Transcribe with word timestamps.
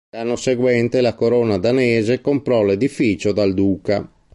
L'anno 0.15 0.35
seguente 0.35 0.99
la 0.99 1.13
Corona 1.13 1.59
Danese 1.59 2.21
comprò 2.21 2.63
l'edificio 2.63 3.33
dal 3.33 3.53
duca. 3.53 4.09